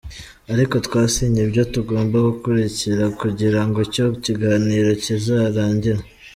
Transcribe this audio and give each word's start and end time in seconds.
Ariko 0.53 0.75
twasinye 0.85 1.39
ibyo 1.47 1.63
tugomba 1.73 2.17
gukurikira 2.27 3.03
kugira 3.19 3.59
ngo 3.65 3.77
icyo 3.87 4.05
kiganiro 4.23 4.89
kizarangire. 5.03 6.01